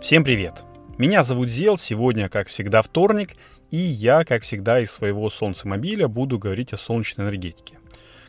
Всем 0.00 0.24
привет! 0.24 0.64
Меня 0.96 1.22
зовут 1.22 1.50
Зел, 1.50 1.76
сегодня, 1.76 2.30
как 2.30 2.48
всегда, 2.48 2.80
вторник, 2.80 3.36
и 3.70 3.76
я, 3.76 4.24
как 4.24 4.44
всегда, 4.44 4.80
из 4.80 4.90
своего 4.90 5.28
солнцемобиля 5.28 6.08
буду 6.08 6.38
говорить 6.38 6.72
о 6.72 6.78
солнечной 6.78 7.26
энергетике. 7.26 7.78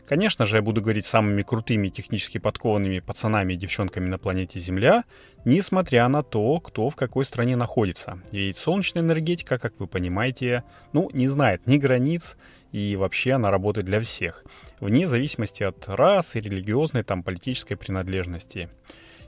Конечно 0.06 0.44
же, 0.44 0.56
я 0.56 0.62
буду 0.62 0.82
говорить 0.82 1.06
самыми 1.06 1.40
крутыми 1.40 1.88
технически 1.88 2.36
подкованными 2.36 2.98
пацанами 2.98 3.54
и 3.54 3.56
девчонками 3.56 4.06
на 4.06 4.18
планете 4.18 4.58
Земля, 4.58 5.04
несмотря 5.46 6.06
на 6.08 6.22
то, 6.22 6.60
кто 6.60 6.90
в 6.90 6.94
какой 6.94 7.24
стране 7.24 7.56
находится. 7.56 8.20
Ведь 8.30 8.58
солнечная 8.58 9.02
энергетика, 9.02 9.58
как 9.58 9.72
вы 9.80 9.86
понимаете, 9.86 10.64
ну, 10.92 11.08
не 11.14 11.26
знает 11.26 11.66
ни 11.66 11.78
границ, 11.78 12.36
и 12.72 12.96
вообще 12.96 13.32
она 13.32 13.50
работает 13.50 13.86
для 13.86 13.98
всех, 14.00 14.44
вне 14.78 15.08
зависимости 15.08 15.62
от 15.62 15.88
расы, 15.88 16.38
религиозной, 16.38 17.02
там, 17.02 17.22
политической 17.22 17.76
принадлежности. 17.76 18.68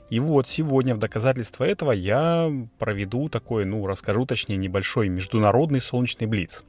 И 0.09 0.19
вот 0.19 0.47
сегодня 0.47 0.95
в 0.95 0.99
доказательство 0.99 1.63
этого 1.63 1.91
я 1.91 2.51
проведу 2.77 3.27
такой, 3.29 3.65
ну, 3.65 3.85
расскажу 3.87 4.25
точнее, 4.25 4.57
небольшой 4.57 5.09
международный 5.09 5.81
солнечный 5.81 6.27
блиц. 6.27 6.63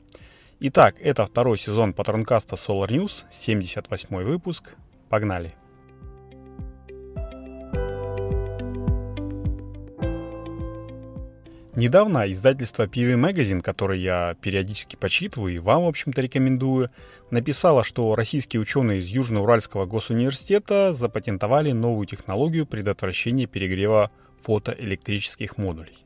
Итак, 0.60 0.96
это 1.00 1.26
второй 1.26 1.58
сезон 1.58 1.92
патронкаста 1.92 2.56
Solar 2.56 2.88
News, 2.88 3.24
78 3.30 4.24
выпуск. 4.24 4.74
Погнали! 5.10 5.52
Недавно 11.76 12.32
издательство 12.32 12.86
PV 12.86 13.16
Magazine, 13.20 13.60
которое 13.60 13.98
я 13.98 14.34
периодически 14.40 14.96
почитываю 14.96 15.54
и 15.54 15.58
вам, 15.58 15.84
в 15.84 15.88
общем-то, 15.88 16.22
рекомендую, 16.22 16.90
написало, 17.30 17.84
что 17.84 18.14
российские 18.14 18.62
ученые 18.62 19.00
из 19.00 19.06
Южноуральского 19.08 19.84
госуниверситета 19.84 20.94
запатентовали 20.94 21.72
новую 21.72 22.06
технологию 22.06 22.64
предотвращения 22.64 23.46
перегрева 23.46 24.10
фотоэлектрических 24.40 25.58
модулей. 25.58 25.98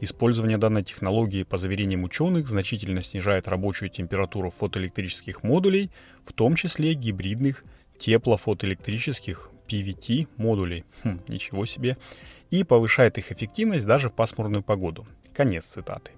Использование 0.00 0.58
данной 0.58 0.84
технологии, 0.84 1.42
по 1.42 1.56
заверениям 1.56 2.04
ученых, 2.04 2.46
значительно 2.46 3.00
снижает 3.00 3.48
рабочую 3.48 3.88
температуру 3.88 4.50
фотоэлектрических 4.50 5.42
модулей, 5.42 5.90
в 6.26 6.34
том 6.34 6.54
числе 6.54 6.92
гибридных 6.92 7.64
теплофотоэлектрических 7.98 9.52
PVT 9.68 10.28
модулей. 10.36 10.84
Хм, 11.04 11.20
ничего 11.28 11.66
себе 11.66 11.96
и 12.50 12.64
повышает 12.64 13.18
их 13.18 13.32
эффективность 13.32 13.86
даже 13.86 14.08
в 14.08 14.14
пасмурную 14.14 14.62
погоду. 14.62 15.06
Конец 15.34 15.64
цитаты. 15.64 16.12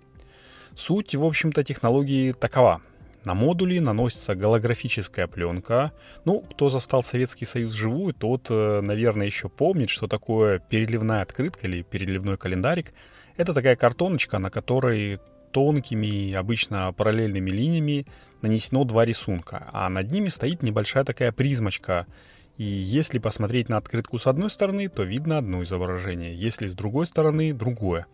Суть, 0.75 1.15
в 1.15 1.25
общем-то, 1.25 1.65
технологии 1.65 2.33
такова. 2.33 2.81
На 3.25 3.34
модули 3.34 3.81
наносится 3.81 4.34
голографическая 4.34 5.27
пленка. 5.27 5.92
Ну, 6.25 6.41
кто 6.41 6.70
застал 6.70 7.03
Советский 7.03 7.45
Союз 7.45 7.73
живую, 7.75 8.15
тот, 8.15 8.47
э, 8.48 8.81
наверное, 8.81 9.27
еще 9.27 9.51
помнит, 9.51 9.91
что 9.91 10.07
такое 10.07 10.59
переливная 10.59 11.20
открытка 11.20 11.67
или 11.67 11.83
переливной 11.83 12.39
календарик. 12.39 12.95
Это 13.37 13.53
такая 13.53 13.77
картоночка, 13.77 14.39
на 14.39 14.48
которой 14.48 15.20
тонкими, 15.53 16.33
обычно 16.33 16.92
параллельными 16.92 17.51
линиями 17.51 18.07
нанесено 18.41 18.85
два 18.85 19.05
рисунка, 19.05 19.69
а 19.73 19.91
над 19.91 20.11
ними 20.11 20.29
стоит 20.29 20.62
небольшая 20.62 21.05
такая 21.05 21.33
призмочка, 21.33 22.07
и 22.61 22.64
если 22.64 23.19
посмотреть 23.19 23.70
на 23.70 23.78
открытку 23.78 24.19
с 24.19 24.27
одной 24.27 24.50
стороны, 24.50 24.91
то 24.91 25.03
видно 25.03 25.39
одно 25.39 25.62
изображение, 25.62 26.34
если 26.34 26.67
с 26.67 26.75
другой 26.75 27.06
стороны 27.06 27.55
другое. 27.55 28.06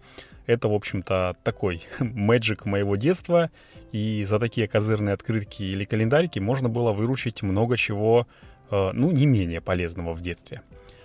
Это, 0.47 0.69
в 0.69 0.73
общем-то, 0.73 1.35
такой 1.43 1.83
мэджик 1.99 2.65
моего 2.65 2.95
детства, 2.95 3.51
и 3.91 4.25
за 4.25 4.39
такие 4.39 4.69
козырные 4.69 5.15
открытки 5.15 5.65
или 5.65 5.83
календарики 5.83 6.39
можно 6.39 6.69
было 6.69 6.93
выручить 6.93 7.43
много 7.43 7.77
чего, 7.77 8.29
э, 8.71 8.91
ну, 8.93 9.11
не 9.11 9.27
менее 9.27 9.61
полезного 9.61 10.15
в 10.15 10.21
детстве. 10.21 10.63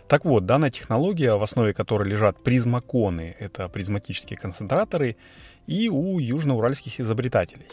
Так 0.08 0.24
вот, 0.24 0.46
данная 0.46 0.70
технология, 0.70 1.34
в 1.34 1.42
основе 1.42 1.74
которой 1.74 2.08
лежат 2.08 2.44
призмаконы, 2.44 3.36
это 3.40 3.68
призматические 3.70 4.38
концентраторы, 4.38 5.18
и 5.66 5.90
у 5.90 6.20
южноуральских 6.20 7.00
изобретателей. 7.00 7.72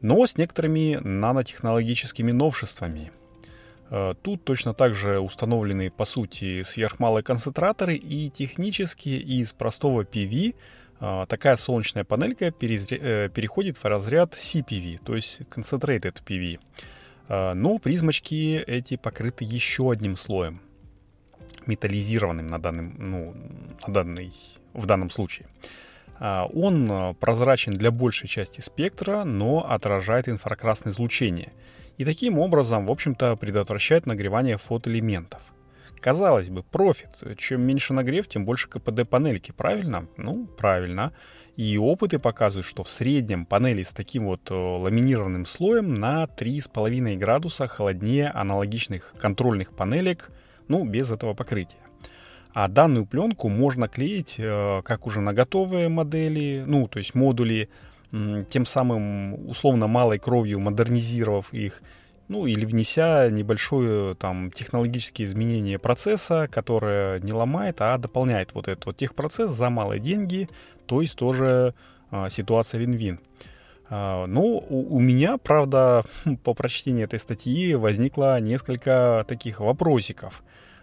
Но 0.00 0.26
с 0.26 0.38
некоторыми 0.38 0.98
нанотехнологическими 1.02 2.32
новшествами– 2.32 3.12
тут 4.22 4.44
точно 4.44 4.72
так 4.72 4.94
же 4.94 5.20
установлены, 5.20 5.90
по 5.90 6.04
сути, 6.04 6.62
сверхмалые 6.62 7.22
концентраторы 7.22 7.94
и 7.94 8.30
технически 8.30 9.10
из 9.10 9.52
простого 9.52 10.02
PV 10.02 10.54
э, 11.00 11.26
такая 11.28 11.56
солнечная 11.56 12.04
панелька 12.04 12.46
э, 12.46 12.52
переходит 13.28 13.76
в 13.76 13.84
разряд 13.84 14.32
CPV, 14.34 15.00
то 15.04 15.14
есть 15.14 15.42
Concentrated 15.42 16.22
PV. 16.24 16.58
Но 17.54 17.78
призмочки 17.78 18.62
эти 18.66 18.96
покрыты 18.96 19.44
еще 19.44 19.90
одним 19.90 20.16
слоем, 20.16 20.60
металлизированным 21.66 22.46
на 22.46 22.58
данном, 22.58 22.94
ну, 22.98 23.34
на 23.86 23.94
данный, 23.94 24.34
в 24.74 24.86
данном 24.86 25.08
случае. 25.08 25.46
Он 26.20 27.16
прозрачен 27.18 27.72
для 27.72 27.90
большей 27.90 28.28
части 28.28 28.60
спектра, 28.60 29.24
но 29.24 29.68
отражает 29.68 30.28
инфракрасное 30.28 30.92
излучение– 30.92 31.52
и 31.98 32.04
таким 32.04 32.38
образом, 32.38 32.86
в 32.86 32.90
общем-то, 32.90 33.36
предотвращает 33.36 34.06
нагревание 34.06 34.56
фотоэлементов. 34.56 35.40
Казалось 36.00 36.48
бы, 36.48 36.62
профит. 36.62 37.10
Чем 37.38 37.62
меньше 37.62 37.92
нагрев, 37.92 38.26
тем 38.26 38.44
больше 38.44 38.68
КПД 38.68 39.08
панельки, 39.08 39.52
правильно? 39.52 40.08
Ну, 40.16 40.46
правильно. 40.46 41.12
И 41.56 41.78
опыты 41.78 42.18
показывают, 42.18 42.66
что 42.66 42.82
в 42.82 42.90
среднем 42.90 43.46
панели 43.46 43.82
с 43.82 43.90
таким 43.90 44.24
вот 44.24 44.50
э, 44.50 44.54
ламинированным 44.54 45.46
слоем 45.46 45.94
на 45.94 46.24
3,5 46.24 47.16
градуса 47.18 47.68
холоднее 47.68 48.30
аналогичных 48.30 49.14
контрольных 49.20 49.76
панелек, 49.76 50.32
ну, 50.66 50.84
без 50.84 51.12
этого 51.12 51.34
покрытия. 51.34 51.78
А 52.54 52.68
данную 52.68 53.06
пленку 53.06 53.48
можно 53.48 53.88
клеить 53.88 54.36
э, 54.38 54.82
как 54.84 55.06
уже 55.06 55.20
на 55.20 55.32
готовые 55.32 55.88
модели, 55.88 56.64
ну, 56.66 56.86
то 56.88 56.98
есть 56.98 57.14
модули, 57.14 57.68
тем 58.50 58.66
самым 58.66 59.48
условно 59.48 59.86
малой 59.86 60.18
кровью 60.18 60.60
модернизировав 60.60 61.52
их, 61.54 61.82
ну 62.28 62.46
или 62.46 62.64
внеся 62.64 63.30
небольшое 63.30 64.14
там 64.14 64.50
технологические 64.50 65.26
изменения 65.26 65.78
процесса, 65.78 66.48
которое 66.50 67.20
не 67.20 67.32
ломает, 67.32 67.80
а 67.80 67.96
дополняет 67.98 68.54
вот 68.54 68.68
этот 68.68 68.86
вот 68.86 68.96
техпроцесс 68.98 69.50
за 69.50 69.70
малые 69.70 70.00
деньги, 70.00 70.48
то 70.86 71.00
есть 71.00 71.16
тоже 71.16 71.74
а, 72.10 72.28
ситуация 72.28 72.78
вин-вин. 72.78 73.18
А, 73.88 74.26
ну, 74.26 74.64
у, 74.68 74.96
у 74.96 75.00
меня, 75.00 75.38
правда, 75.38 76.04
по 76.44 76.54
прочтении 76.54 77.04
этой 77.04 77.18
статьи 77.18 77.74
возникло 77.74 78.40
несколько 78.40 79.24
таких 79.26 79.60
вопросиков. 79.60 80.42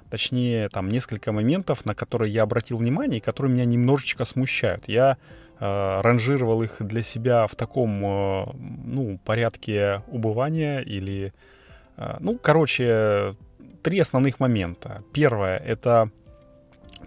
Точнее, 0.10 0.70
там 0.70 0.90
несколько 0.90 1.32
моментов, 1.32 1.86
на 1.86 1.94
которые 1.94 2.32
я 2.32 2.44
обратил 2.44 2.78
внимание 2.78 3.18
и 3.18 3.22
которые 3.22 3.54
меня 3.54 3.66
немножечко 3.66 4.26
смущают. 4.26 4.88
Я 4.88 5.18
э, 5.60 6.02
ранжировал 6.02 6.64
их 6.64 6.78
для 6.80 7.04
себя 7.04 7.46
в 7.46 7.56
таком, 7.56 8.04
э, 8.04 8.46
ну, 8.86 9.20
порядке 9.24 10.02
убывания 10.08 10.80
или, 10.80 11.34
э, 11.98 12.18
ну, 12.20 12.38
короче, 12.38 13.36
три 13.84 14.00
основных 14.00 14.40
момента. 14.40 15.04
Первое— 15.14 15.58
это 15.66 16.10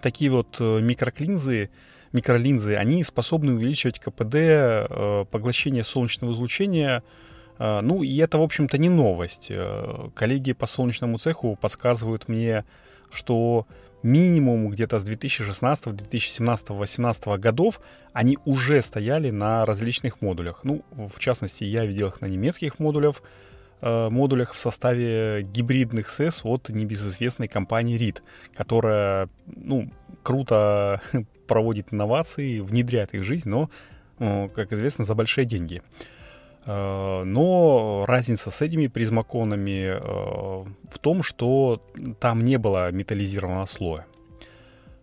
такие 0.01 0.31
вот 0.31 0.57
э, 0.59 0.79
микроклинзы, 0.81 1.69
микролинзы, 2.13 2.75
они 2.75 3.03
способны 3.03 3.53
увеличивать 3.53 3.99
КПД 3.99 4.35
э, 4.35 5.25
поглощения 5.29 5.83
солнечного 5.83 6.31
излучения 6.31 7.03
э, 7.59 7.81
ну, 7.81 8.03
и 8.03 8.17
это, 8.17 8.37
в 8.37 8.41
общем-то, 8.41 8.77
не 8.77 8.89
новость. 8.89 9.47
Э, 9.49 10.09
коллеги 10.15 10.53
по 10.53 10.67
солнечному 10.67 11.17
цеху 11.17 11.57
подсказывают 11.59 12.27
мне 12.27 12.65
что 13.13 13.67
минимум 14.03 14.69
где-то 14.69 14.99
с 14.99 15.03
2016, 15.03 15.95
2017, 15.95 16.67
2018 16.67 17.27
годов 17.39 17.79
они 18.11 18.37
уже 18.45 18.81
стояли 18.81 19.31
на 19.31 19.65
различных 19.65 20.21
модулях. 20.21 20.59
Ну, 20.63 20.83
в 20.91 21.19
частности, 21.19 21.63
я 21.63 21.85
видел 21.85 22.09
их 22.09 22.21
на 22.21 22.25
немецких 22.27 22.79
модулях, 22.79 23.23
э, 23.81 24.09
модулях 24.09 24.53
в 24.53 24.57
составе 24.57 25.43
гибридных 25.43 26.09
СЭС 26.09 26.41
от 26.43 26.69
небезызвестной 26.69 27.47
компании 27.47 27.97
RIT, 27.97 28.21
которая, 28.55 29.29
ну, 29.45 29.89
круто 30.21 31.01
проводит 31.47 31.93
инновации, 31.93 32.59
внедряет 32.59 33.13
их 33.13 33.21
в 33.21 33.23
жизнь, 33.23 33.49
но, 33.49 33.69
как 34.49 34.73
известно, 34.73 35.05
за 35.05 35.15
большие 35.15 35.45
деньги. 35.45 35.81
Э, 36.65 37.23
но 37.25 37.82
разница 38.05 38.51
с 38.51 38.61
этими 38.61 38.87
призмаконами 38.87 39.85
э, 39.85 39.99
в 40.89 40.99
том, 40.99 41.23
что 41.23 41.81
там 42.19 42.43
не 42.43 42.57
было 42.57 42.91
металлизированного 42.91 43.65
слоя. 43.65 44.05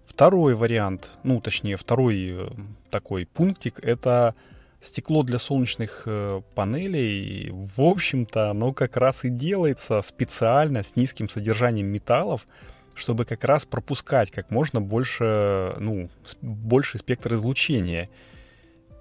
Второй 0.06 0.55
вариант, 0.55 1.11
ну 1.23 1.41
точнее 1.41 1.76
второй 1.76 2.31
э, 2.31 2.49
такой 2.91 3.26
пунктик, 3.26 3.79
это 3.82 4.35
стекло 4.82 5.23
для 5.23 5.38
солнечных 5.38 6.08
панелей. 6.55 7.50
В 7.52 7.82
общем-то, 7.82 8.50
оно 8.50 8.73
как 8.73 8.97
раз 8.97 9.25
и 9.25 9.29
делается 9.29 10.00
специально 10.00 10.82
с 10.82 10.97
низким 10.97 11.29
содержанием 11.29 11.87
металлов, 11.87 12.47
чтобы 12.94 13.25
как 13.25 13.44
раз 13.44 13.67
пропускать 13.67 14.31
как 14.31 14.50
можно 14.50 14.81
больше, 14.81 15.75
ну, 15.79 16.08
больше 16.41 16.99
спектр 16.99 17.35
излучения. 17.35 18.08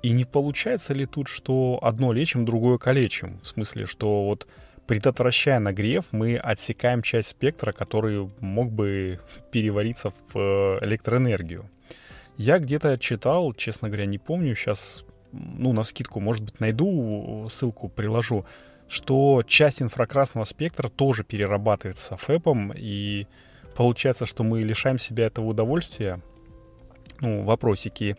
И 0.02 0.12
не 0.12 0.26
получается 0.26 0.94
ли 0.94 1.06
тут, 1.06 1.28
что 1.28 1.80
одно 1.82 2.14
лечим, 2.14 2.46
другое 2.46 2.78
калечим? 2.78 3.40
В 3.42 3.48
смысле, 3.48 3.86
что 3.86 4.26
вот 4.26 4.48
предотвращая 4.88 5.60
нагрев, 5.60 6.06
мы 6.12 6.38
отсекаем 6.38 7.04
часть 7.04 7.30
спектра, 7.30 7.72
который 7.72 8.30
мог 8.40 8.72
бы 8.72 9.20
перевариться 9.52 10.12
в 10.12 10.38
э, 10.38 10.86
электроэнергию. 10.86 11.70
Я 12.38 12.58
где-то 12.60 12.98
читал, 12.98 13.54
честно 13.54 13.90
говоря, 13.90 14.06
не 14.06 14.18
помню, 14.18 14.56
сейчас, 14.56 15.06
ну, 15.34 15.74
на 15.74 15.84
скидку, 15.84 16.22
может 16.22 16.44
быть, 16.44 16.60
найду, 16.62 17.48
ссылку 17.52 17.90
приложу, 17.90 18.46
что 18.88 19.44
часть 19.46 19.82
инфракрасного 19.82 20.46
спектра 20.46 20.88
тоже 20.88 21.24
перерабатывается 21.24 22.16
ФЭПом, 22.16 22.74
и 22.76 23.28
получается, 23.76 24.26
что 24.26 24.44
мы 24.44 24.64
лишаем 24.64 24.98
себя 24.98 25.28
этого 25.28 25.48
удовольствия. 25.48 26.22
Ну, 27.20 27.44
вопросики. 27.44 28.18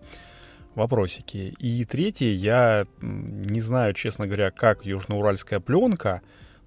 И 1.58 1.84
третье, 1.84 2.28
я 2.32 2.86
не 3.00 3.60
знаю, 3.60 3.94
честно 3.94 4.26
говоря, 4.26 4.50
как 4.50 4.84
южноуральская 4.84 5.60
пленка, 5.60 6.22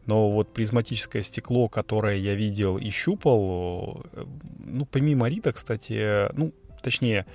но 0.05 0.29
вот 0.29 0.53
призматическое 0.53 1.21
стекло, 1.21 1.69
которое 1.69 2.17
я 2.17 2.35
видел 2.35 2.77
и 2.77 2.89
щупал, 2.89 4.05
э, 4.13 4.25
ну, 4.65 4.85
помимо 4.85 5.29
Рита, 5.29 5.53
кстати, 5.53 6.29
ну, 6.35 6.53
точнее, 6.81 7.25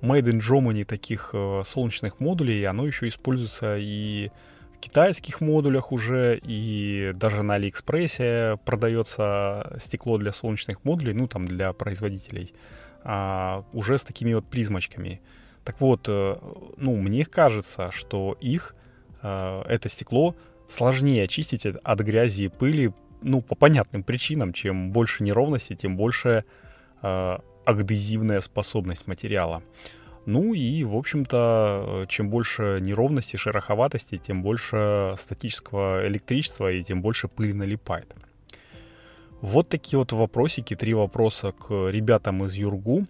Made 0.00 0.30
in 0.30 0.38
Germany 0.38 0.84
таких 0.84 1.30
э, 1.32 1.62
солнечных 1.64 2.20
модулей, 2.20 2.64
оно 2.64 2.86
еще 2.86 3.08
используется 3.08 3.76
и 3.78 4.30
китайских 4.82 5.40
модулях 5.40 5.92
уже, 5.92 6.40
и 6.42 7.12
даже 7.14 7.42
на 7.42 7.54
Алиэкспрессе 7.54 8.58
продается 8.64 9.76
стекло 9.80 10.18
для 10.18 10.32
солнечных 10.32 10.84
модулей, 10.84 11.14
ну 11.14 11.28
там 11.28 11.46
для 11.46 11.72
производителей, 11.72 12.52
а, 13.04 13.64
уже 13.72 13.96
с 13.96 14.02
такими 14.02 14.34
вот 14.34 14.44
призмочками. 14.44 15.20
Так 15.64 15.80
вот, 15.80 16.06
э, 16.08 16.36
ну, 16.76 16.96
мне 16.96 17.24
кажется, 17.24 17.90
что 17.92 18.36
их, 18.40 18.74
э, 19.22 19.62
это 19.68 19.88
стекло, 19.88 20.34
сложнее 20.68 21.24
очистить 21.24 21.66
от 21.66 22.00
грязи 22.00 22.44
и 22.44 22.48
пыли, 22.48 22.92
ну, 23.20 23.42
по 23.42 23.54
понятным 23.54 24.02
причинам. 24.02 24.52
Чем 24.52 24.90
больше 24.90 25.22
неровности, 25.22 25.74
тем 25.74 25.96
больше 25.96 26.44
э, 27.02 27.38
адгезивная 27.64 28.40
способность 28.40 29.06
материала. 29.06 29.62
Ну 30.24 30.54
и, 30.54 30.84
в 30.84 30.96
общем-то, 30.96 32.06
чем 32.08 32.30
больше 32.30 32.78
неровности, 32.80 33.36
шероховатости, 33.36 34.18
тем 34.18 34.42
больше 34.42 35.14
статического 35.18 36.06
электричества 36.06 36.70
и 36.70 36.82
тем 36.84 37.02
больше 37.02 37.26
пыли 37.26 37.52
налипает. 37.52 38.14
Вот 39.40 39.68
такие 39.68 39.98
вот 39.98 40.12
вопросики, 40.12 40.76
три 40.76 40.94
вопроса 40.94 41.50
к 41.50 41.88
ребятам 41.90 42.44
из 42.44 42.54
Юргу. 42.54 43.06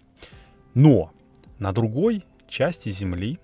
Но 0.73 1.11
на 1.59 1.71
другой 1.71 2.23
части 2.53 2.89
Земли 2.89 3.39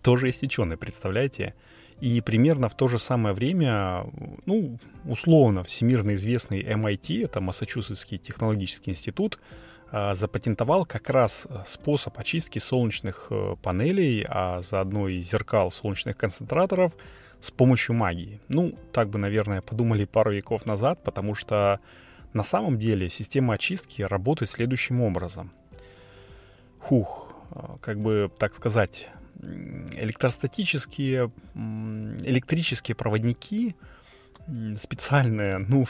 тоже 0.00 0.28
есть 0.28 0.42
ученые, 0.42 0.78
представляете? 0.78 1.54
И 2.00 2.22
примерно 2.22 2.70
в 2.70 2.74
то 2.74 2.88
же 2.88 2.98
самое 2.98 3.34
время, 3.34 4.06
ну, 4.46 4.78
условно, 5.04 5.64
всемирно 5.64 6.14
известный 6.14 6.62
MIT, 6.62 7.24
это 7.24 7.42
Массачусетский 7.42 8.16
технологический 8.16 8.92
институт, 8.92 9.38
а, 9.90 10.14
запатентовал 10.14 10.86
как 10.86 11.10
раз 11.10 11.46
э, 11.50 11.62
способ 11.66 12.16
очистки 12.18 12.58
солнечных 12.60 13.26
э, 13.30 13.56
панелей, 13.60 14.24
а 14.26 14.62
заодно 14.62 15.08
и 15.08 15.20
зеркал 15.20 15.70
солнечных 15.70 16.16
концентраторов 16.16 16.92
с 17.40 17.50
помощью 17.50 17.96
магии. 17.96 18.40
Ну, 18.48 18.78
так 18.92 19.10
бы, 19.10 19.18
наверное, 19.18 19.60
подумали 19.60 20.04
пару 20.04 20.32
веков 20.32 20.64
назад, 20.64 21.02
потому 21.02 21.34
что 21.34 21.80
на 22.32 22.44
самом 22.44 22.78
деле 22.78 23.10
система 23.10 23.54
очистки 23.54 24.02
работает 24.02 24.50
следующим 24.50 25.02
образом. 25.02 25.52
Хух, 26.78 27.29
как 27.80 28.00
бы, 28.00 28.30
так 28.38 28.54
сказать, 28.54 29.08
электростатические, 29.42 31.30
электрические 31.54 32.94
проводники 32.94 33.74
специальные, 34.80 35.58
ну, 35.58 35.86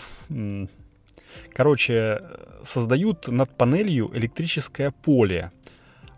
Короче, 1.53 2.23
создают 2.62 3.29
над 3.29 3.57
панелью 3.57 4.11
электрическое 4.15 4.91
поле. 4.91 5.53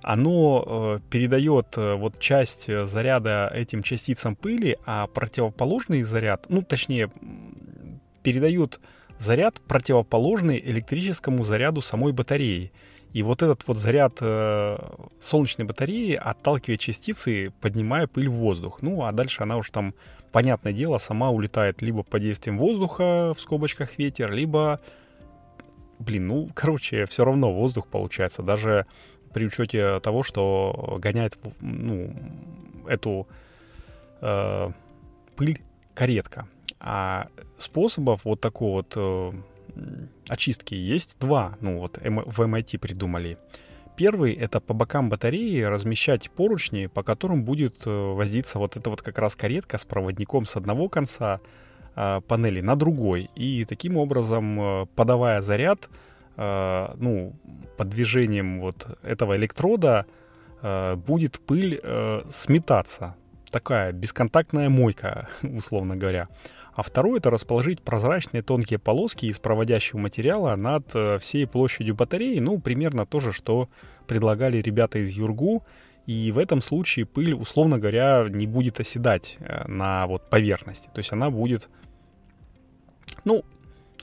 Оно 0.03 0.65
э, 0.67 1.11
передает 1.11 1.77
э, 1.77 1.95
вот 1.95 2.19
часть 2.19 2.67
заряда 2.67 3.51
этим 3.55 3.83
частицам 3.83 4.35
пыли, 4.35 4.77
а 4.85 5.07
противоположный 5.07 6.03
заряд, 6.03 6.47
ну 6.49 6.63
точнее, 6.63 7.09
передают 8.25 8.81
заряд 9.19 9.61
противоположный 9.61 10.59
электрическому 10.59 11.45
заряду 11.45 11.83
самой 11.83 12.13
батареи. 12.13 12.73
И 13.13 13.23
вот 13.23 13.43
этот 13.43 13.67
вот 13.67 13.77
заряд 13.77 14.19
э, 14.21 14.79
солнечной 15.21 15.67
батареи 15.67 16.15
отталкивает 16.15 16.81
частицы, 16.81 17.53
поднимая 17.61 18.07
пыль 18.07 18.29
в 18.29 18.35
воздух. 18.35 18.81
Ну, 18.83 19.05
а 19.05 19.13
дальше 19.13 19.43
она 19.43 19.57
уж 19.59 19.71
там, 19.71 19.95
понятное 20.33 20.73
дело, 20.73 20.99
сама 20.99 21.31
улетает 21.31 21.83
либо 21.83 22.03
под 22.03 22.23
действием 22.23 22.59
воздуха, 22.59 23.35
в 23.37 23.41
скобочках 23.41 23.99
ветер, 23.99 24.33
либо 24.33 24.81
блин, 26.03 26.27
ну, 26.27 26.51
короче, 26.55 27.07
все 27.07 27.25
равно 27.25 27.53
воздух 27.53 27.87
получается, 27.87 28.43
даже 28.43 28.87
при 29.33 29.47
учете 29.47 30.01
того, 30.01 30.23
что 30.23 30.99
гоняет, 31.01 31.39
ну, 31.61 32.15
эту 32.87 33.27
э, 34.21 34.71
пыль 35.37 35.61
каретка. 35.95 36.47
А 36.81 37.29
способов 37.59 38.25
вот 38.25 38.41
такой 38.41 38.71
вот 38.71 38.93
э, 38.97 39.33
очистки 40.29 40.75
есть 40.75 41.17
два, 41.21 41.57
ну 41.61 41.79
вот 41.79 41.99
в 41.99 42.41
MIT 42.41 42.79
придумали. 42.79 43.39
Первый— 43.97 44.33
это 44.45 44.61
по 44.61 44.73
бокам 44.73 45.09
батареи 45.11 45.61
размещать 45.63 46.31
поручни, 46.31 46.87
по 46.87 47.03
которым 47.03 47.45
будет 47.45 47.87
э, 47.87 47.91
возиться 47.91 48.59
вот 48.59 48.77
эта 48.77 48.89
вот 48.89 49.03
как 49.03 49.19
раз 49.19 49.37
каретка 49.37 49.77
с 49.77 49.85
проводником 49.85 50.47
с 50.47 50.57
одного 50.57 50.89
конца, 50.89 51.41
э, 51.95 52.21
панели 52.27 52.63
на 52.63 52.75
другой. 52.75 53.29
И 53.35 53.67
таким 53.67 53.99
образом, 53.99 54.61
э, 54.61 54.87
подавая 54.97 55.43
заряд, 55.43 55.91
э, 56.37 56.95
ну, 56.97 57.35
под 57.77 57.91
движением 57.91 58.61
вот 58.61 58.99
этого 59.03 59.37
электрода, 59.37 60.07
э, 60.63 60.97
будет 60.97 61.39
пыль 61.41 61.79
э, 61.83 62.23
сметаться. 62.31 63.15
Такая 63.51 63.93
бесконтактная 63.93 64.71
мойка, 64.71 65.29
условно 65.43 65.97
говоря. 65.97 66.29
А 66.75 66.83
второе— 66.83 67.19
это 67.19 67.31
расположить 67.31 67.83
прозрачные 67.83 68.43
тонкие 68.43 68.79
полоски 68.79 69.27
из 69.27 69.39
проводящего 69.39 69.99
материала 69.99 70.57
над 70.57 70.95
э, 70.95 71.19
всей 71.19 71.47
площадью 71.47 71.95
батареи. 71.95 72.39
Ну, 72.39 72.59
примерно 72.59 73.05
то 73.05 73.21
же, 73.21 73.33
что 73.33 73.69
предлагали 74.07 74.59
ребята 74.59 74.99
из 74.99 75.11
Юргу. 75.11 75.65
И 76.07 76.33
в 76.33 76.39
этом 76.39 76.63
случае 76.63 77.07
пыль, 77.07 77.35
условно 77.35 77.79
говоря, 77.79 78.27
не 78.29 78.47
будет 78.47 78.81
оседать 78.81 79.37
э, 79.41 79.69
на 79.69 80.07
вот 80.07 80.31
поверхности. 80.31 80.89
То 80.95 80.99
есть 80.99 81.13
она 81.13 81.31
будет 81.31 81.69
ну, 83.25 83.45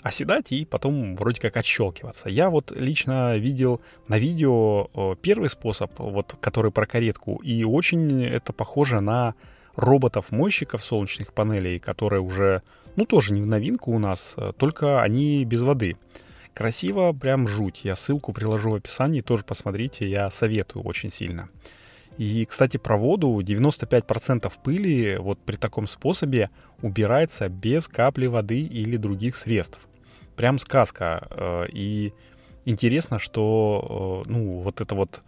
оседать 0.03 0.51
и 0.51 0.63
потом 0.63 1.15
вроде 1.15 1.41
как 1.41 1.57
отщелкиваться. 1.57 2.29
Я 2.29 2.49
вот 2.49 2.71
лично 2.71 3.35
видел 3.37 3.81
на 4.07 4.17
видео 4.17 5.15
первый 5.21 5.49
способ, 5.49 5.91
вот, 5.97 6.35
который 6.39 6.71
про 6.71 6.85
каретку, 6.85 7.37
и 7.37 7.63
очень 7.63 8.23
это 8.23 8.53
похоже 8.53 9.01
на 9.01 9.33
роботов-мойщиков 9.79 10.83
солнечных 10.83 11.33
панелей, 11.33 11.79
которые 11.79 12.21
уже, 12.21 12.61
ну, 12.95 13.05
тоже 13.05 13.33
не 13.33 13.41
в 13.41 13.47
новинку 13.47 13.91
у 13.91 13.99
нас, 13.99 14.35
только 14.57 15.01
они 15.01 15.43
без 15.45 15.61
воды. 15.61 15.97
Красиво, 16.53 17.13
прям 17.13 17.47
жуть. 17.47 17.81
Я 17.83 17.95
ссылку 17.95 18.33
приложу 18.33 18.71
в 18.71 18.75
описании, 18.75 19.21
тоже 19.21 19.43
посмотрите, 19.43 20.09
я 20.09 20.29
советую 20.29 20.83
очень 20.83 21.11
сильно. 21.11 21.49
И, 22.19 22.43
кстати, 22.43 22.75
про 22.75 22.97
воду 22.97 23.39
95% 23.39 24.51
пыли 24.61 25.15
вот 25.15 25.39
при 25.39 25.55
таком 25.55 25.87
способе 25.87 26.49
убирается 26.81 27.47
без 27.47 27.87
капли 27.87 28.25
воды 28.25 28.59
или 28.59 28.97
других 28.97 29.37
средств. 29.37 29.79
Прям 30.35 30.59
сказка. 30.59 31.25
Э, 31.29 31.65
и 31.69 32.11
интересно, 32.65 33.19
что 33.19 34.23
э, 34.27 34.29
ну, 34.29 34.59
вот 34.59 34.81
эта 34.81 34.95
вот 34.95 35.23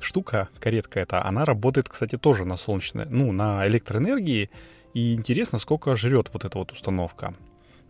штука, 0.00 0.48
каретка 0.58 1.00
эта, 1.00 1.24
она 1.24 1.44
работает, 1.44 1.88
кстати, 1.88 2.16
тоже 2.18 2.44
на 2.44 2.56
солнечной, 2.56 3.06
ну, 3.08 3.32
на 3.32 3.66
электроэнергии. 3.66 4.50
И 4.94 5.14
интересно, 5.14 5.58
сколько 5.58 5.94
жрет 5.96 6.30
вот 6.32 6.44
эта 6.44 6.58
вот 6.58 6.72
установка. 6.72 7.34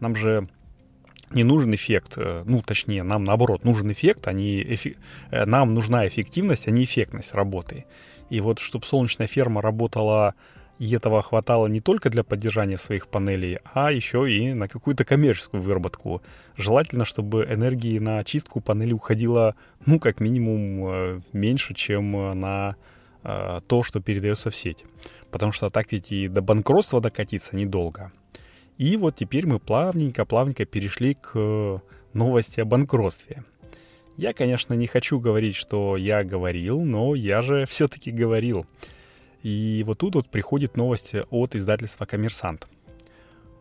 Нам 0.00 0.14
же 0.14 0.48
не 1.30 1.44
нужен 1.44 1.74
эффект, 1.74 2.14
э, 2.16 2.42
ну, 2.44 2.62
точнее, 2.62 3.02
нам 3.02 3.24
наоборот 3.24 3.64
нужен 3.64 3.90
эффект, 3.90 4.28
а 4.28 4.32
не 4.32 4.62
эфи... 4.62 4.96
нам 5.30 5.74
нужна 5.74 6.06
эффективность, 6.06 6.68
а 6.68 6.70
не 6.70 6.84
эффектность 6.84 7.34
работы. 7.34 7.86
И 8.30 8.40
вот 8.40 8.58
чтобы 8.58 8.84
солнечная 8.84 9.26
ферма 9.26 9.62
работала, 9.62 10.34
и 10.82 10.96
этого 10.96 11.22
хватало 11.22 11.68
не 11.68 11.80
только 11.80 12.10
для 12.10 12.24
поддержания 12.24 12.76
своих 12.76 13.06
панелей, 13.06 13.58
а 13.72 13.92
еще 13.92 14.28
и 14.28 14.52
на 14.52 14.66
какую-то 14.66 15.04
коммерческую 15.04 15.62
выработку. 15.62 16.22
Желательно, 16.56 17.04
чтобы 17.04 17.44
энергии 17.44 18.00
на 18.00 18.18
очистку 18.18 18.60
панели 18.60 18.92
уходило, 18.92 19.54
ну, 19.86 20.00
как 20.00 20.18
минимум, 20.18 20.88
э, 20.88 21.20
меньше, 21.32 21.74
чем 21.74 22.40
на 22.40 22.74
э, 23.22 23.60
то, 23.68 23.84
что 23.84 24.00
передается 24.00 24.50
в 24.50 24.56
сеть. 24.56 24.84
Потому 25.30 25.52
что 25.52 25.70
так 25.70 25.92
ведь 25.92 26.10
и 26.10 26.26
до 26.26 26.42
банкротства 26.42 27.00
докатиться 27.00 27.54
недолго. 27.54 28.10
И 28.76 28.96
вот 28.96 29.14
теперь 29.14 29.46
мы 29.46 29.60
плавненько-плавненько 29.60 30.64
перешли 30.64 31.14
к 31.14 31.80
новости 32.12 32.58
о 32.58 32.64
банкротстве. 32.64 33.44
Я, 34.16 34.32
конечно, 34.32 34.74
не 34.74 34.88
хочу 34.88 35.20
говорить, 35.20 35.54
что 35.54 35.96
я 35.96 36.24
говорил, 36.24 36.80
но 36.82 37.14
я 37.14 37.40
же 37.40 37.66
все-таки 37.66 38.10
говорил. 38.10 38.66
И 39.42 39.82
вот 39.86 39.98
тут 39.98 40.14
вот 40.14 40.28
приходит 40.28 40.76
новость 40.76 41.14
от 41.30 41.56
издательства 41.56 42.04
«Коммерсант». 42.04 42.68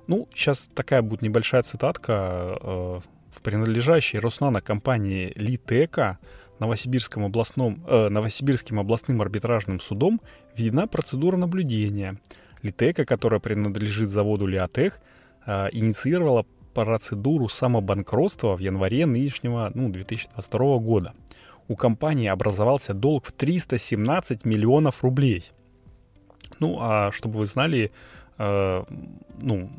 Ну, 0.08 0.28
сейчас 0.34 0.70
такая 0.74 1.02
будет 1.02 1.22
небольшая 1.22 1.62
цитатка. 1.64 2.58
Э, 2.62 3.00
в 3.32 3.42
принадлежащей 3.42 4.20
Роснано 4.20 4.62
компании 4.62 5.32
Литека 5.36 6.20
Новосибирском 6.60 7.26
областном, 7.26 7.84
э, 7.88 8.10
Новосибирским 8.10 8.80
областным 8.80 9.22
арбитражным 9.22 9.80
судом 9.80 10.22
введена 10.56 10.88
процедура 10.88 11.38
наблюдения. 11.38 12.20
Литека, 12.62 13.06
которая 13.06 13.40
принадлежит 13.40 14.10
заводу 14.10 14.46
Лиотех, 14.46 15.00
э, 15.46 15.70
инициировала 15.72 16.46
процедуру 16.74 17.50
самобанкротства 17.50 18.56
в 18.56 18.60
январе 18.60 19.06
нынешнего, 19.06 19.72
ну, 19.74 19.90
2022 19.90 20.80
года. 20.80 21.14
У 21.68 21.76
компании 21.76 22.28
образовался 22.28 22.94
долг 22.94 23.26
в 23.26 23.32
317 23.32 24.46
миллионов 24.46 25.04
рублей. 25.04 25.52
Ну, 26.62 26.78
а 26.80 27.12
чтобы 27.12 27.40
вы 27.40 27.48
знали, 27.48 27.92
э, 28.38 28.84
ну, 29.42 29.70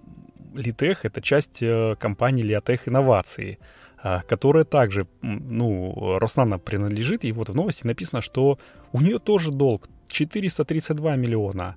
Литех— 0.53 1.05
это 1.07 1.23
часть 1.23 1.63
э, 1.63 1.95
компании 1.99 2.43
Лиотех 2.43 2.89
Инновации, 2.89 3.61
э, 4.03 4.19
которая 4.27 4.65
также, 4.65 5.07
ну, 5.23 6.19
Роснана 6.19 6.59
принадлежит, 6.59 7.25
и 7.25 7.31
вот 7.31 7.49
в 7.49 7.55
новости 7.55 7.87
написано, 7.87 8.21
что 8.21 8.59
у 8.93 9.01
нее 9.01 9.21
тоже 9.21 9.53
долг 9.53 9.89
432 10.09 11.15
миллиона. 11.15 11.77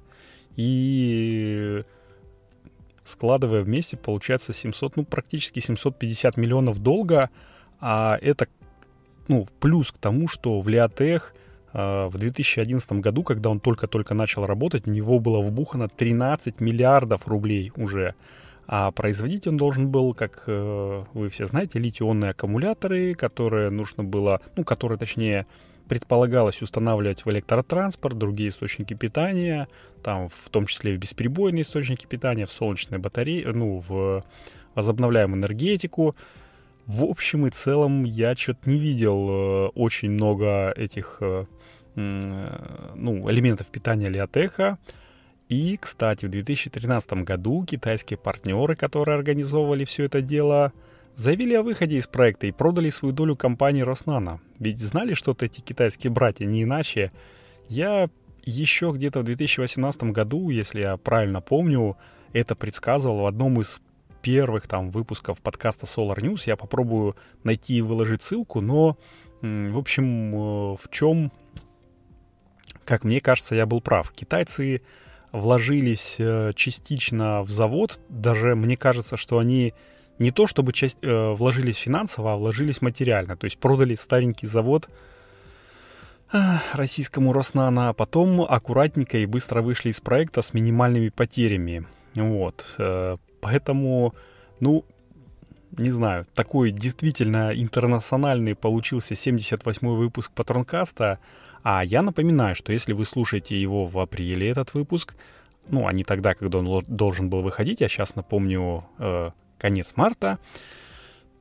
И 0.55 1.83
складывая 3.03 3.61
вместе, 3.61 3.95
получается 3.95 4.53
700, 4.53 4.97
ну, 4.97 5.05
практически 5.05 5.59
750 5.59 6.35
миллионов 6.35 6.79
долга, 6.79 7.29
а 7.79 8.17
это, 8.19 8.47
ну, 9.27 9.45
плюс 9.59 9.91
к 9.91 9.99
тому, 9.99 10.27
что 10.27 10.61
в 10.61 10.67
Лиотех 10.67 11.35
э, 11.35 11.44
в 11.75 12.17
2011 12.17 12.89
году, 12.93 13.23
когда 13.23 13.49
он 13.49 13.59
только-только 13.59 14.13
начал 14.13 14.45
работать, 14.45 14.87
у 14.87 14.91
него 14.91 15.19
было 15.19 15.41
вбухано 15.41 15.89
13 15.89 16.61
миллиардов 16.61 17.27
рублей 17.27 17.73
уже. 17.75 18.15
А 18.67 18.91
производить 18.91 19.45
он 19.45 19.57
должен 19.57 19.89
был, 19.89 20.13
как 20.13 20.45
э, 20.47 21.03
вы 21.13 21.29
все 21.29 21.45
знаете, 21.45 21.77
литий-ионные 21.77 22.31
аккумуляторы, 22.31 23.13
которые 23.13 23.69
нужно 23.69 24.03
было, 24.03 24.39
ну, 24.55 24.63
которые, 24.63 24.97
точнее, 24.97 25.45
предполагалось 25.87 26.61
устанавливать 26.61 27.25
в 27.25 27.29
электротранспорт, 27.29 28.17
другие 28.17 28.49
источники 28.49 28.93
питания, 28.93 29.67
там 30.01 30.29
в 30.29 30.49
том 30.49 30.65
числе 30.65 30.95
в 30.95 30.97
бесперебойные 30.97 31.61
источники 31.61 32.05
питания, 32.05 32.45
в 32.45 32.51
солнечные 32.51 32.99
батареи, 32.99 33.43
ну, 33.43 33.83
в 33.87 34.23
возобновляемую 34.73 35.39
энергетику. 35.39 36.15
В 36.87 37.03
общем 37.03 37.47
и 37.47 37.49
целом 37.49 38.03
я 38.03 38.35
что-то 38.35 38.69
не 38.69 38.77
видел 38.77 39.29
э, 39.29 39.67
очень 39.69 40.11
много 40.11 40.71
этих 40.75 41.17
э, 41.19 41.45
э, 41.95 42.91
ну, 42.95 43.29
элементов 43.31 43.67
питания 43.67 44.07
Лиотеха. 44.07 44.77
И, 45.49 45.77
кстати, 45.77 46.25
в 46.25 46.29
2013 46.29 47.13
году 47.23 47.65
китайские 47.65 48.17
партнеры, 48.17 48.75
которые 48.75 49.15
организовывали 49.15 49.83
все 49.83 50.03
это 50.05 50.21
дело, 50.21 50.73
заявили 51.15 51.55
о 51.55 51.63
выходе 51.63 51.97
из 51.97 52.07
проекта 52.07 52.47
и 52.47 52.51
продали 52.51 52.89
свою 52.91 53.13
долю 53.13 53.35
компании 53.35 53.81
Роснана. 53.81 54.39
Ведь 54.59 54.79
знали 54.79 55.15
что-то 55.15 55.47
эти 55.47 55.61
китайские 55.61 56.11
братья 56.11 56.45
не 56.45 56.63
иначе. 56.63 57.11
Я 57.67 58.09
еще 58.43 58.91
где-то 58.93 59.21
в 59.21 59.23
2018 59.23 60.03
году, 60.03 60.49
если 60.51 60.81
я 60.81 60.97
правильно 60.97 61.41
помню, 61.41 61.97
это 62.31 62.55
предсказывал 62.55 63.21
в 63.21 63.25
одном 63.25 63.59
из 63.61 63.81
первых 64.25 64.67
там 64.67 64.89
выпусков 64.89 65.39
подкаста 65.39 65.85
Solar 65.85 66.17
News. 66.17 66.45
Я 66.47 66.55
попробую 66.55 67.15
найти 67.43 67.77
и 67.77 67.81
выложить 67.81 68.23
ссылку, 68.23 68.59
но, 68.59 68.97
в 69.41 69.77
общем, 69.77 70.33
э, 70.33 70.77
в 70.81 70.89
чем, 70.89 71.31
как 72.85 73.03
мне 73.03 73.21
кажется, 73.21 73.53
я 73.53 73.67
был 73.67 73.81
прав. 73.81 74.11
Китайцы 74.13 74.81
вложились 75.31 76.15
э, 76.17 76.53
частично 76.55 77.43
в 77.43 77.51
завод. 77.51 77.99
Даже 78.09 78.55
мне 78.55 78.75
кажется, 78.75 79.15
что 79.15 79.37
они 79.37 79.75
не 80.17 80.31
то 80.31 80.47
чтобы 80.47 80.73
часть, 80.73 80.97
э, 81.03 81.33
вложились 81.33 81.77
финансово, 81.77 82.33
а 82.33 82.35
вложились 82.35 82.81
материально. 82.81 83.37
То 83.37 83.45
есть 83.45 83.59
продали 83.59 83.93
старенький 83.93 84.47
завод 84.47 84.89
э, 86.33 86.37
российскому 86.73 87.31
Роснана, 87.31 87.89
а 87.89 87.93
потом 87.93 88.41
аккуратненько 88.41 89.19
и 89.19 89.27
быстро 89.27 89.61
вышли 89.61 89.91
из 89.91 90.01
проекта 90.01 90.41
с 90.41 90.55
минимальными 90.55 91.09
потерями. 91.09 91.85
Вот. 92.15 92.73
Э, 92.79 93.17
поэтому, 93.45 94.15
ну, 94.59 94.85
не 95.77 95.91
знаю, 95.91 96.25
такой 96.33 96.71
действительно 96.71 97.51
интернациональный 97.53 98.55
получился 98.55 99.13
78-й 99.13 99.95
выпуск 99.95 100.31
Патронкаста. 100.31 101.19
А 101.63 101.83
я 101.85 102.01
напоминаю, 102.01 102.55
что 102.55 102.73
если 102.73 102.93
вы 102.93 103.05
слушаете 103.05 103.61
его 103.61 103.85
в 103.85 103.99
апреле, 103.99 104.49
этот 104.49 104.73
выпуск, 104.73 105.15
ну, 105.69 105.87
а 105.87 105.93
не 105.93 106.03
тогда, 106.03 106.33
когда 106.33 106.57
он 106.57 106.83
должен 106.87 107.29
был 107.29 107.43
выходить, 107.43 107.81
я 107.81 107.87
сейчас 107.87 108.15
напомню 108.15 108.83
э, 108.97 109.29
конец 109.59 109.93
марта, 109.95 110.39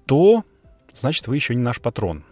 то, 0.04 0.44
значит, 0.94 1.26
вы 1.26 1.36
еще 1.36 1.54
не 1.54 1.62
наш 1.62 1.80
патрон. 1.80 2.22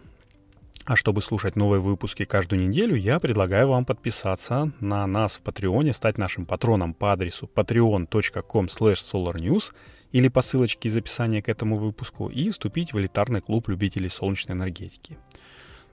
А 0.85 0.97
чтобы 0.97 1.21
слушать 1.21 1.55
новые 1.55 1.79
выпуски 1.79 2.25
каждую 2.25 2.67
неделю, 2.67 2.95
я 2.95 3.19
предлагаю 3.19 3.69
вам 3.69 3.85
подписаться 3.85 4.73
на 4.81 5.07
нас 5.07 5.37
в 5.37 5.41
Патреоне, 5.41 5.93
стать 5.93 6.17
нашим 6.17 6.45
патроном 6.45 6.93
по 6.93 7.13
адресу 7.13 7.49
patreon.com 7.53 8.65
solarnews 8.65 9.73
или 10.11 10.27
по 10.27 10.41
ссылочке 10.41 10.89
из 10.89 10.97
описания 10.97 11.41
к 11.41 11.47
этому 11.47 11.77
выпуску 11.77 12.27
и 12.27 12.49
вступить 12.49 12.91
в 12.91 12.99
элитарный 12.99 13.39
клуб 13.39 13.69
любителей 13.69 14.09
солнечной 14.09 14.57
энергетики. 14.57 15.17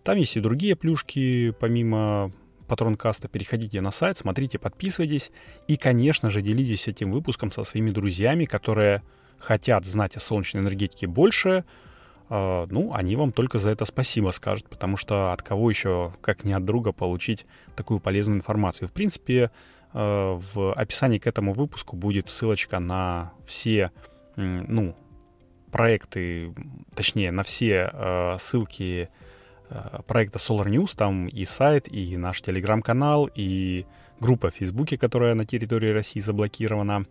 Там 0.03 0.17
есть 0.17 0.37
и 0.37 0.41
другие 0.41 0.75
плюшки, 0.75 1.53
помимо 1.61 2.33
Патронкаста. 2.67 3.29
Переходите 3.29 3.81
на 3.81 3.93
сайт, 3.93 4.19
смотрите, 4.19 4.59
подписывайтесь. 4.59 5.31
И, 5.69 5.77
конечно 5.77 6.31
же, 6.31 6.41
делитесь 6.41 6.89
этим 6.89 7.13
выпуском 7.13 7.53
со 7.53 7.63
своими 7.63 7.91
друзьями, 7.91 8.45
которые 8.45 9.03
хотят 9.39 9.85
знать 9.85 10.17
о 10.17 10.21
солнечной 10.21 10.63
энергетике 10.63 11.07
больше. 11.07 11.65
Э, 12.31 12.67
ну, 12.71 12.93
они 12.95 13.17
вам 13.17 13.33
только 13.33 13.59
за 13.59 13.71
это 13.71 13.85
спасибо 13.85 14.31
скажут, 14.31 14.69
потому 14.69 14.97
что 14.97 15.33
от 15.33 15.43
кого 15.43 15.69
еще, 15.69 16.13
как 16.21 16.45
не 16.45 16.53
от 16.53 16.65
друга, 16.65 16.93
получить 16.93 17.45
такую 17.77 18.01
полезную 18.01 18.39
информацию. 18.39 18.89
В 18.89 18.93
принципе, 18.93 19.51
э, 19.93 20.41
в 20.55 20.73
описании 20.73 21.19
к 21.19 21.27
этому 21.27 21.53
выпуску 21.53 21.97
будет 21.97 22.31
ссылочка 22.31 22.79
на 22.79 23.33
все, 23.45 23.91
ну, 24.37 24.95
проекты, 25.73 26.55
точнее, 26.95 27.33
на 27.33 27.43
все 27.43 27.91
э, 27.93 28.37
ссылки 28.39 29.09
проекта 30.09 30.41
Solar 30.41 30.67
News, 30.67 30.97
там 30.97 31.29
и 31.29 31.45
сайт, 31.45 31.87
и 31.93 32.17
наш 32.17 32.43
телеграм-канал, 32.43 33.31
и 33.33 33.87
группа 34.19 34.51
в 34.51 34.55
Фейсбуке, 34.57 34.99
которая 34.99 35.35
на 35.35 35.45
территории 35.45 35.91
России 35.91 36.19
заблокирована. 36.19 37.07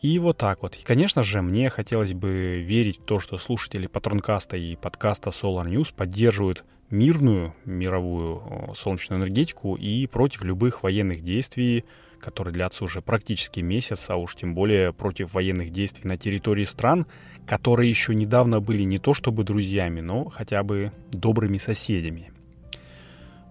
И 0.00 0.18
вот 0.20 0.38
так 0.38 0.62
вот. 0.62 0.76
И, 0.76 0.82
конечно 0.82 1.22
же, 1.22 1.42
мне 1.42 1.70
хотелось 1.70 2.14
бы 2.14 2.60
верить 2.60 3.00
в 3.00 3.04
то, 3.04 3.18
что 3.18 3.36
слушатели 3.36 3.88
Патронкаста 3.88 4.56
и 4.56 4.76
подкаста 4.76 5.30
Solar 5.30 5.66
News 5.66 5.92
поддерживают 5.94 6.64
мирную 6.90 7.54
мировую 7.64 8.72
солнечную 8.74 9.20
энергетику 9.20 9.74
и 9.74 10.06
против 10.06 10.44
любых 10.44 10.82
военных 10.82 11.22
действий, 11.22 11.84
которые 12.20 12.52
длятся 12.54 12.84
уже 12.84 13.02
практически 13.02 13.60
месяц, 13.60 14.08
а 14.08 14.16
уж 14.16 14.36
тем 14.36 14.54
более 14.54 14.92
против 14.92 15.34
военных 15.34 15.70
действий 15.70 16.08
на 16.08 16.16
территории 16.16 16.64
стран, 16.64 17.06
которые 17.46 17.90
еще 17.90 18.14
недавно 18.14 18.60
были 18.60 18.82
не 18.82 18.98
то 18.98 19.14
чтобы 19.14 19.44
друзьями, 19.44 20.00
но 20.00 20.28
хотя 20.28 20.62
бы 20.62 20.92
добрыми 21.10 21.58
соседями. 21.58 22.32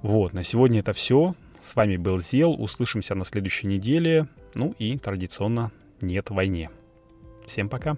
Вот, 0.02 0.34
на 0.34 0.44
сегодня 0.44 0.80
это 0.80 0.94
все. 0.94 1.36
С 1.62 1.76
вами 1.76 1.98
был 1.98 2.20
Зел. 2.20 2.56
Услышимся 2.58 3.16
на 3.16 3.26
следующей 3.26 3.68
неделе. 3.68 4.28
Ну 4.54 4.74
и 4.80 4.98
традиционно 4.98 5.72
нет 6.02 6.30
войне. 6.30 6.70
Всем 7.46 7.70
пока. 7.70 7.98